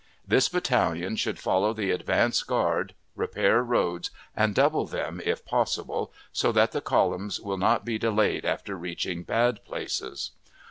This 0.27 0.49
battalion 0.49 1.15
should 1.15 1.37
follow 1.37 1.73
the 1.73 1.91
advance 1.91 2.41
guard, 2.41 2.95
repair 3.15 3.61
roads 3.61 4.09
and 4.35 4.55
double 4.55 4.87
them 4.87 5.21
if 5.23 5.45
possible, 5.45 6.11
so 6.33 6.51
that 6.53 6.71
the 6.71 6.81
columns 6.81 7.39
will 7.39 7.59
not 7.59 7.85
be 7.85 7.99
delayed 7.99 8.43
after 8.43 8.75
reaching 8.75 9.21
bad 9.21 9.63
places. 9.63 10.31